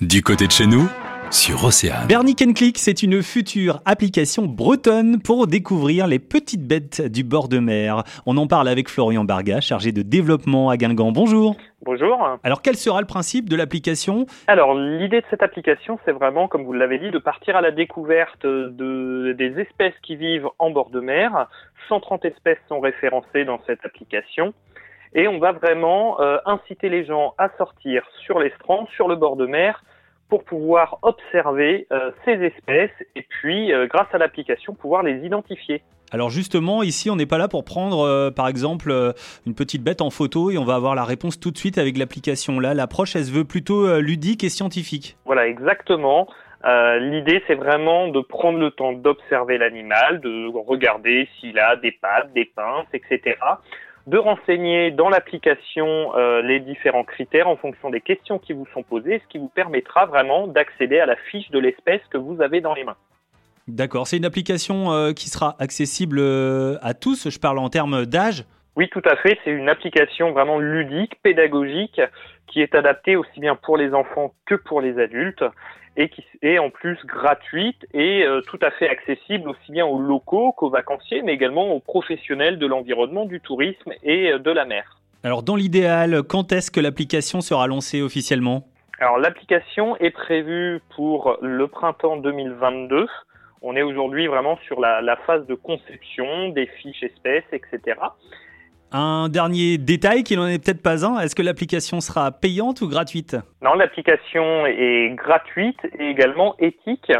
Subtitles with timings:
[0.00, 0.88] Du côté de chez nous,
[1.30, 2.06] sur Océane.
[2.08, 7.48] Bernie Can Click, c'est une future application bretonne pour découvrir les petites bêtes du bord
[7.48, 8.02] de mer.
[8.24, 11.12] On en parle avec Florian Barga, chargé de développement à Guingamp.
[11.12, 11.54] Bonjour.
[11.82, 12.38] Bonjour.
[12.42, 14.24] Alors quel sera le principe de l'application?
[14.46, 17.70] Alors l'idée de cette application, c'est vraiment, comme vous l'avez dit, de partir à la
[17.70, 21.46] découverte de, des espèces qui vivent en bord de mer.
[21.90, 24.54] 130 espèces sont référencées dans cette application.
[25.12, 29.16] Et on va vraiment euh, inciter les gens à sortir sur les strands, sur le
[29.16, 29.82] bord de mer,
[30.30, 35.82] pour pouvoir observer euh, ces espèces et puis, euh, grâce à l'application, pouvoir les identifier.
[36.12, 38.92] Alors justement, ici, on n'est pas là pour prendre, par exemple,
[39.46, 41.96] une petite bête en photo et on va avoir la réponse tout de suite avec
[41.96, 42.58] l'application.
[42.58, 45.16] Là, l'approche, elle se veut plutôt ludique et scientifique.
[45.24, 46.26] Voilà, exactement.
[46.64, 52.32] L'idée, c'est vraiment de prendre le temps d'observer l'animal, de regarder s'il a des pattes,
[52.32, 53.36] des pinces, etc
[54.06, 58.82] de renseigner dans l'application euh, les différents critères en fonction des questions qui vous sont
[58.82, 62.60] posées, ce qui vous permettra vraiment d'accéder à la fiche de l'espèce que vous avez
[62.60, 62.96] dans les mains.
[63.68, 68.06] D'accord, c'est une application euh, qui sera accessible euh, à tous, je parle en termes
[68.06, 68.44] d'âge
[68.76, 72.00] Oui, tout à fait, c'est une application vraiment ludique, pédagogique,
[72.46, 75.44] qui est adaptée aussi bien pour les enfants que pour les adultes
[75.96, 80.00] et qui est en plus gratuite et euh, tout à fait accessible aussi bien aux
[80.00, 84.64] locaux qu'aux vacanciers, mais également aux professionnels de l'environnement, du tourisme et euh, de la
[84.64, 84.98] mer.
[85.24, 88.64] Alors dans l'idéal, quand est-ce que l'application sera lancée officiellement?
[89.00, 93.06] Alors l'application est prévue pour le printemps 2022.
[93.62, 97.96] On est aujourd'hui vraiment sur la, la phase de conception des fiches espèces, etc.
[98.92, 102.88] Un dernier détail qui n'en est peut-être pas un, est-ce que l'application sera payante ou
[102.88, 103.36] gratuite?
[103.62, 107.12] Non, l'application est gratuite et également éthique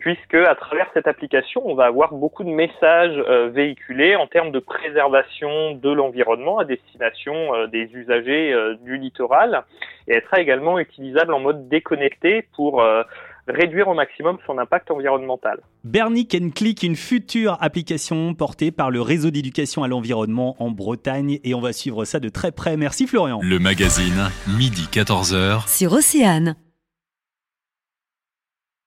[0.00, 4.50] puisque à travers cette application, on va avoir beaucoup de messages euh, véhiculés en termes
[4.50, 9.62] de préservation de l'environnement à destination euh, des usagers euh, du littoral
[10.08, 12.82] et elle sera également utilisable en mode déconnecté pour
[13.48, 15.60] réduire au maximum son impact environnemental.
[15.84, 21.38] Bernie Can Click, une future application portée par le réseau d'éducation à l'environnement en Bretagne
[21.44, 22.76] et on va suivre ça de très près.
[22.76, 23.40] Merci Florian.
[23.42, 26.56] Le magazine, midi 14h sur Océane.